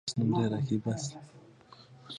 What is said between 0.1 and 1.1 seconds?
زموږ ملي او تاریخي ژبه ده.